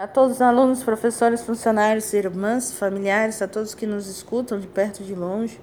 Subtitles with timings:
[0.00, 5.02] A todos os alunos, professores, funcionários, irmãs, familiares, a todos que nos escutam de perto
[5.02, 5.60] e de longe,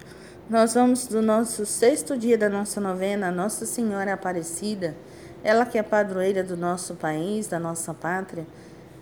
[0.47, 4.95] nós vamos do nosso sexto dia da nossa novena, Nossa Senhora Aparecida,
[5.43, 8.45] ela que é padroeira do nosso país, da nossa pátria,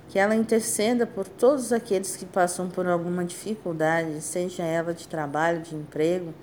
[0.08, 5.62] que ela interceda por todos aqueles que passam por alguma dificuldade, seja ela de trabalho,
[5.62, 6.34] de emprego,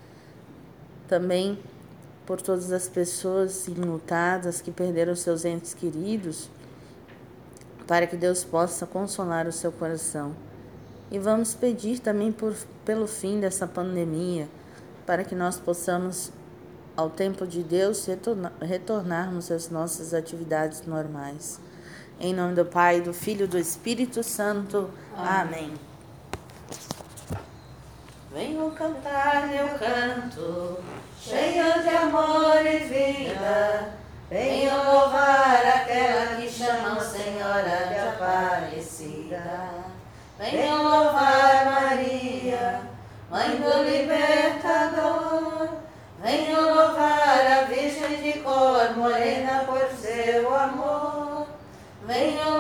[1.09, 1.59] também
[2.27, 6.51] por todas as pessoas enlutadas que perderam seus entes queridos
[7.87, 10.35] para que Deus possa consolar o seu coração.
[11.11, 14.49] E vamos pedir também por, pelo fim dessa pandemia,
[15.07, 16.33] para que nós possamos,
[16.97, 21.61] ao tempo de Deus, retornar, retornarmos às nossas atividades normais.
[22.19, 24.89] Em nome do Pai, do Filho e do Espírito Santo.
[25.17, 25.65] Amém.
[25.65, 25.75] Amém.
[28.33, 30.79] Venho cantar meu canto,
[31.21, 34.02] cheio de amor e vida
[34.33, 39.43] Venho louvar aquela que chamam Senhora de Aparecida.
[40.39, 42.81] Venho louvar Maria,
[43.31, 45.69] Mãe do Libertador.
[46.23, 51.47] Venho louvar a Virgem de cor morena por seu amor.
[52.07, 52.59] Venho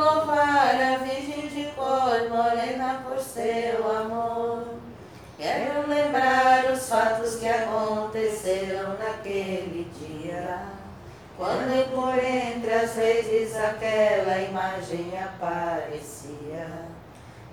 [11.36, 16.66] quando por entre as redes aquela imagem aparecia,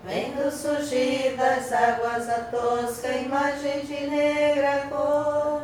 [0.04, 5.64] vendo surgir das águas a tosca imagem de negra cor,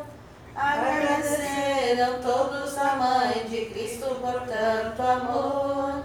[0.54, 6.04] agradeceram todos a mãe de Cristo por tanto amor.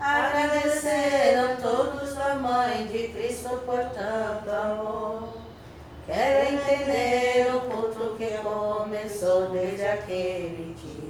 [0.00, 5.28] Agradeceram todos a mãe de Cristo por tanto amor.
[6.06, 11.07] Quero entender o culto que começou desde aquele dia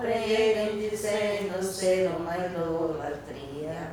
[0.00, 3.90] compreendem, dizendo ser uma idolatria.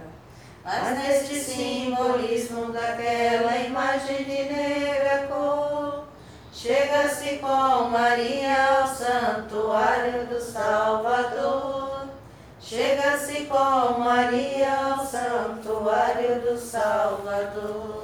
[0.64, 6.06] Mas neste simbolismo daquela imagem de negra cor,
[6.54, 12.08] chega-se com Maria ao santuário do Salvador.
[12.60, 17.97] Chega-se com Maria ao santuário do Salvador.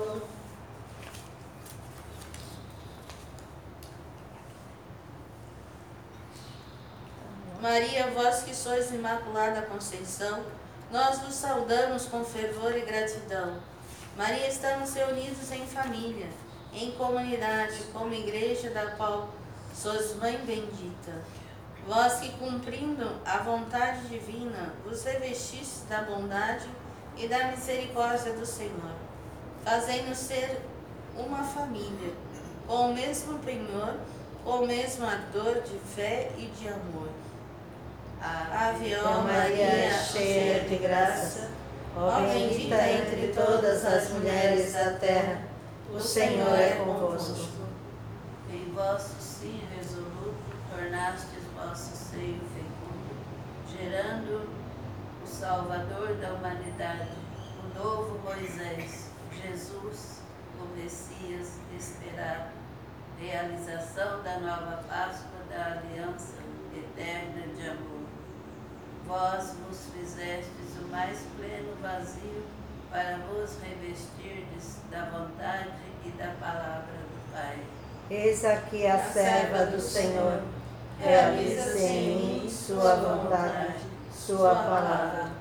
[7.63, 10.43] Maria, vós que sois Imaculada Conceição,
[10.91, 13.57] nós vos saudamos com fervor e gratidão.
[14.17, 16.27] Maria, estamos reunidos em família,
[16.73, 19.29] em comunidade, como igreja da qual
[19.73, 21.13] sois mãe bendita.
[21.87, 26.67] Vós que, cumprindo a vontade divina, vos revestistes da bondade
[27.15, 28.91] e da misericórdia do Senhor,
[29.63, 30.59] fazendo ser
[31.15, 32.13] uma família,
[32.67, 33.95] com o mesmo penhor,
[34.43, 37.07] com o mesmo ardor de fé e de amor
[38.25, 41.51] Ave, ó Maria, cheia de graça,
[41.93, 45.41] ó bendita entre todas as mulheres da terra,
[45.93, 47.49] o Senhor é convosco.
[48.49, 50.35] Em vosso sim resoluto,
[50.73, 53.13] tornastes vosso seio fecundo,
[53.77, 54.47] gerando
[55.21, 57.17] o Salvador da humanidade,
[57.61, 59.09] o novo Moisés,
[59.43, 60.21] Jesus,
[60.61, 62.51] o Messias esperado,
[63.19, 66.37] realização da nova Páscoa da aliança
[66.73, 67.92] eterna de amor
[69.13, 72.43] vós vos fizestes o mais pleno vazio
[72.89, 75.69] para vos revestirdes da vontade
[76.03, 77.59] e da palavra do Pai.
[78.09, 80.41] Eis aqui a, a serva do Senhor,
[80.97, 83.75] realiza-se em mim sua vontade,
[84.11, 85.31] sua palavra.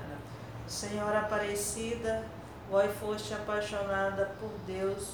[0.67, 2.25] Senhora Aparecida,
[2.69, 5.13] vós foste apaixonada por Deus,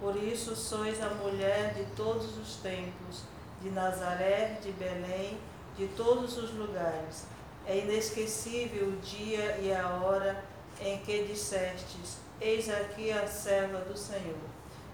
[0.00, 3.24] por isso sois a mulher de todos os tempos,
[3.60, 5.38] de Nazaré, de Belém,
[5.76, 7.26] de todos os lugares
[7.68, 10.42] é inesquecível o dia e a hora
[10.80, 14.38] em que dissestes: Eis aqui a serva do Senhor.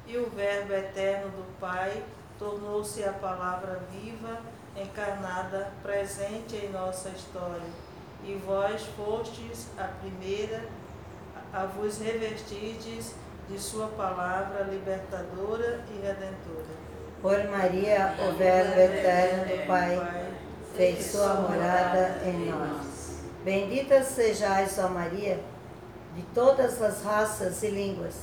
[0.06, 2.02] E o Verbo eterno do Pai
[2.38, 4.40] tornou-se a palavra viva,
[4.76, 7.62] encarnada, presente em nossa história.
[8.24, 10.64] E vós fostes a primeira
[11.52, 13.14] a vos revestirdes
[13.48, 16.84] de Sua palavra libertadora e redentora.
[17.22, 20.23] Por Maria, o Verbo eterno do Pai
[20.74, 23.20] fez sua morada em nós.
[23.44, 25.38] Bendita sejais, ó Maria,
[26.14, 28.14] de todas as raças e línguas,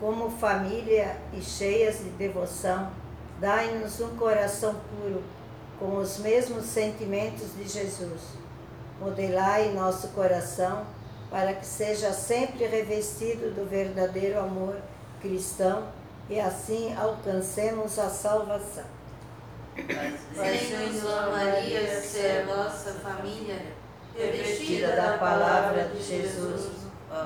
[0.00, 2.90] como família e cheias de devoção,
[3.40, 5.22] dai-nos um coração puro,
[5.78, 8.20] com os mesmos sentimentos de Jesus.
[9.00, 10.86] Modelai nosso coração
[11.30, 14.76] para que seja sempre revestido do verdadeiro amor
[15.20, 15.88] cristão
[16.30, 18.93] e assim alcancemos a salvação.
[21.06, 23.60] Ó Maria, ser nossa família,
[24.16, 26.70] revestida da palavra de Jesus,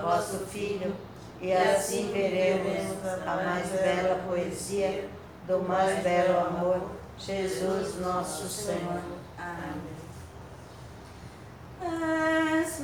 [0.02, 0.94] vosso Filho,
[1.40, 2.96] e assim veremos
[3.26, 5.08] a mais bela poesia
[5.46, 9.00] do mais belo amor, Jesus nosso Senhor.
[9.38, 9.98] Amém.
[12.60, 12.80] És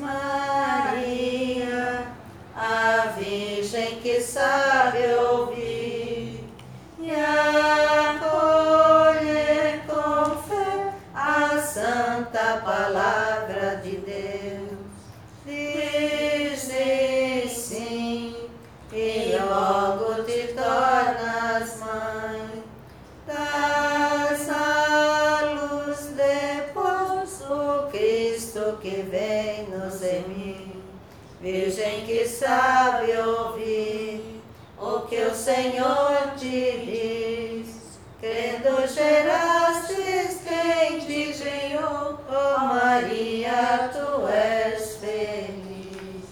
[31.85, 34.41] Virgem que sabe ouvir
[34.79, 37.99] o que o Senhor te diz.
[38.19, 46.25] Crendo gerastes quem te gerou, ó Maria, tu és feliz.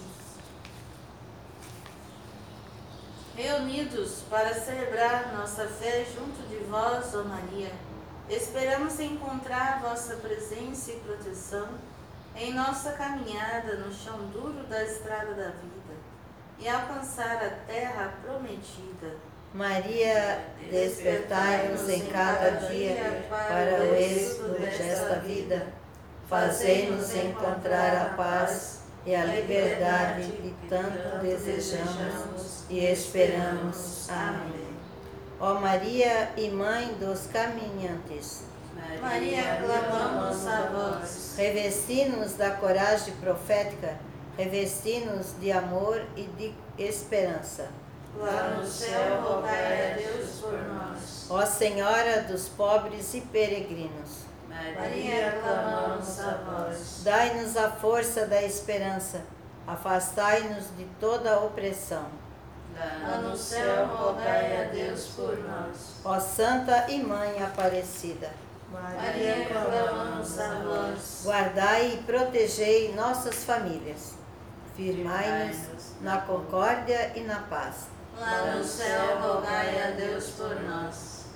[3.36, 7.72] Reunidos para celebrar nossa fé junto de vós, ó Maria,
[8.30, 11.68] esperamos encontrar vossa presença e proteção
[12.36, 15.94] em nossa caminhada no chão duro da estrada da vida
[16.58, 19.16] e alcançar a terra prometida.
[19.52, 25.66] Maria, despertai-nos em cada dia para o êxito desta vida.
[26.26, 34.08] Fazei-nos encontrar a paz e a liberdade que tanto desejamos e esperamos.
[34.08, 34.72] Amém.
[35.38, 38.44] Ó Maria e Mãe dos caminhantes,
[39.00, 41.34] Maria, clamamos a vós.
[41.36, 43.96] revesti-nos da coragem profética,
[44.36, 47.68] revesti-nos de amor e de esperança.
[48.16, 51.26] Lá no céu, rogai a Deus por nós.
[51.30, 57.00] Ó Senhora dos pobres e peregrinos, Maria, clamamos a vós.
[57.02, 59.22] dai-nos a força da esperança,
[59.66, 62.06] afastai-nos de toda a opressão.
[62.76, 65.96] Lá no céu, rogai a Deus por nós.
[66.04, 68.30] Ó Santa e Mãe Aparecida,
[68.72, 71.22] Maria, clamamos a vós.
[71.24, 74.14] guardai e protegei nossas famílias,
[74.74, 77.88] firmai-nos na concórdia e na paz.
[78.18, 81.26] Lá no céu, rogai a Deus por nós.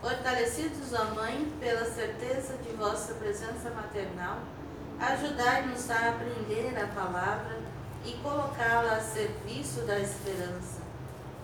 [0.00, 4.38] Fortalecidos, ó Mãe, pela certeza de vossa presença maternal,
[5.00, 7.58] ajudai-nos a aprender a palavra
[8.04, 10.82] e colocá-la a serviço da esperança.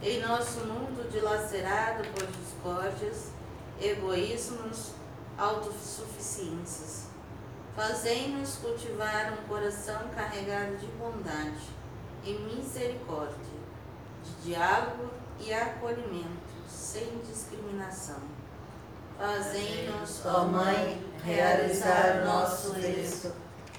[0.03, 3.31] Em nosso mundo dilacerado por discórdias,
[3.81, 4.93] egoísmos,
[5.41, 7.07] autossuficiências,
[7.75, 11.71] fazei-nos cultivar um coração carregado de bondade
[12.23, 13.61] e misericórdia
[14.23, 15.09] de diálogo
[15.41, 18.21] e acolhimento, sem discriminação.
[19.19, 23.33] Fazei-nos, Ó Mãe, realizar nosso êxito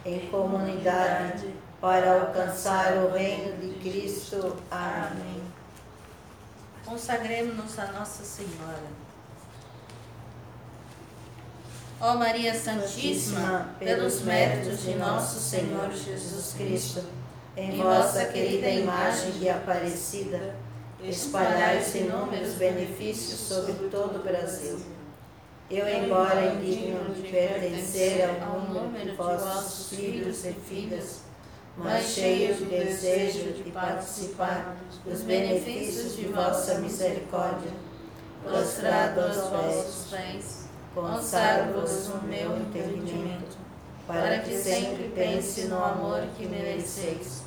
[0.03, 4.55] em comunidade para alcançar o reino de Cristo.
[4.69, 5.43] Amém.
[6.85, 9.11] Consagremos-nos a Nossa Senhora.
[12.03, 17.03] Ó Maria Santíssima, pelos méritos de nosso Senhor Jesus Cristo,
[17.56, 20.56] em vossa querida imagem de Aparecida,
[21.03, 24.80] espalhai-se inúmeros benefícios sobre todo o Brasil.
[25.69, 31.19] Eu, embora indigno de pertencer ao número de vossos filhos e filhas,
[31.77, 37.72] mas cheio de desejo de participar dos benefícios de vossa misericórdia,
[38.43, 40.61] prostrado aos vossos pés,
[40.93, 43.57] consagro-vos o meu entendimento,
[44.07, 47.43] para que sempre pense no amor que mereceis.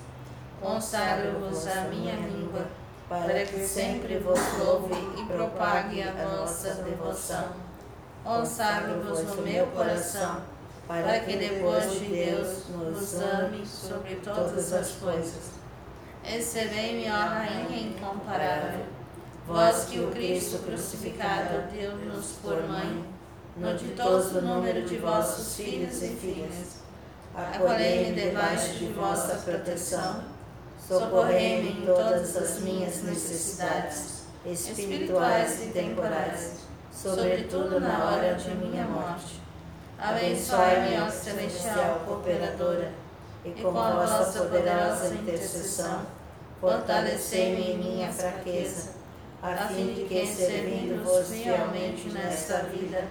[0.61, 2.67] Consagro-vos a minha língua,
[3.09, 7.49] para que sempre vos louve e propague a vossa devoção.
[8.25, 10.41] Consagro-vos no meu coração,
[10.89, 15.53] para que depois de Deus nos ame sobre todas as coisas.
[16.23, 18.87] Recebei-me, ó Rainha incomparável,
[19.47, 23.05] vós que o Cristo crucificado deu-nos por mãe,
[23.57, 26.83] no ditoso número de vossos filhos e filhas.
[27.35, 30.23] Acolhei-me debaixo de vossa proteção,
[30.79, 36.61] socorrei-me em todas as minhas necessidades, espirituais e temporais,
[36.93, 39.41] sobretudo na hora de minha morte.
[39.99, 42.93] Abençoai-me, ó celestial cooperadora,
[43.45, 46.03] e com vossa poderosa intercessão,
[46.61, 48.91] fortalecei-me em minha fraqueza,
[49.43, 53.05] a fim de que, servindo-vos fielmente nesta vida,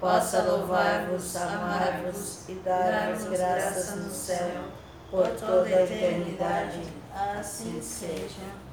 [0.00, 4.62] possa louvar-vos, amar-vos e dar-vos graças no céu
[5.10, 6.80] por toda a eternidade.
[7.14, 8.70] Assim seja.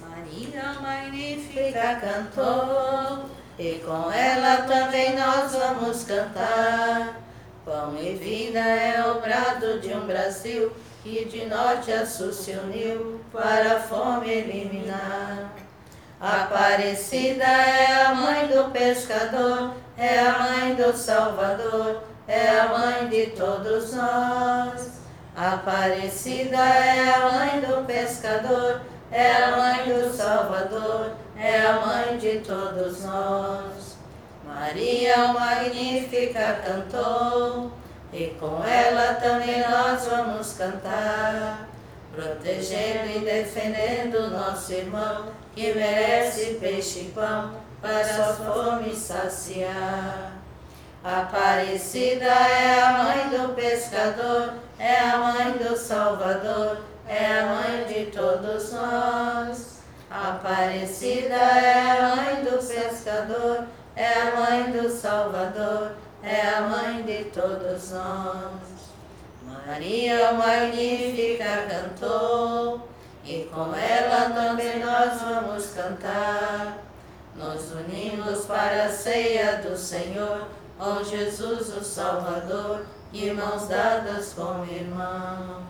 [0.00, 3.24] Maria Magnífica cantou,
[3.58, 7.22] e com ela também nós vamos cantar.
[7.64, 12.52] Pão e vida é o brado de um Brasil que de norte a sul se
[12.52, 15.65] uniu para a fome eliminar.
[16.20, 23.26] Aparecida é a mãe do pescador, é a mãe do Salvador, é a mãe de
[23.32, 24.92] todos nós.
[25.36, 28.80] Aparecida é a mãe do pescador,
[29.12, 33.98] é a mãe do Salvador, é a mãe de todos nós.
[34.42, 37.72] Maria Magnífica cantou,
[38.10, 41.68] e com ela também nós vamos cantar,
[42.16, 50.32] protegendo e defendendo nosso irmão, que merece peixe e pão para sua fome saciar.
[51.04, 58.06] Aparecida é a mãe do pescador, é a mãe do Salvador, é a mãe de
[58.06, 59.76] todos nós.
[60.10, 65.92] Aparecida é a mãe do pescador, é a mãe do Salvador,
[66.22, 68.65] é a mãe de todos nós.
[69.66, 72.88] Maria Magnífica cantou,
[73.24, 76.78] e com ela também nós vamos cantar.
[77.34, 80.46] Nos unimos para a ceia do Senhor,
[80.78, 85.66] ó Jesus o Salvador, e mãos dadas com irmão.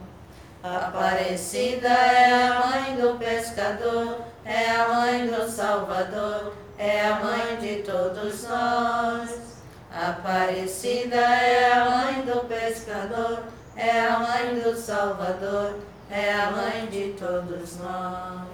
[0.62, 7.76] Aparecida é a mãe do pescador, é a mãe do Salvador, é a mãe de
[7.82, 9.56] todos nós.
[9.90, 15.76] Aparecida é a mãe do pescador, é a mãe do Salvador,
[16.10, 18.46] é a mãe de todos nós.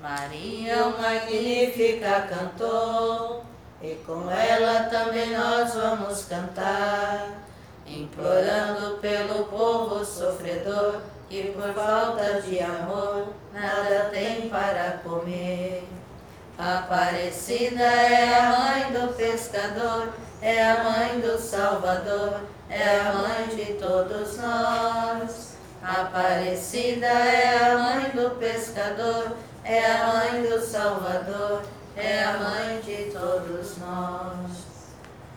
[0.00, 3.44] Maria Magnífica cantou,
[3.82, 7.42] e com ela também nós vamos cantar,
[7.86, 15.84] implorando pelo povo sofredor, que por falta de amor nada tem para comer.
[16.58, 23.74] Aparecida é a mãe do pescador, é a mãe do Salvador, é a mãe de
[23.74, 25.56] todos nós.
[25.82, 31.62] Aparecida é a mãe do pescador, é a mãe do Salvador,
[31.94, 34.86] é a mãe de todos nós.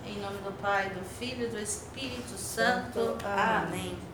[0.06, 3.18] Em nome do Pai, do Filho e do Espírito Santo.
[3.26, 4.09] Amém.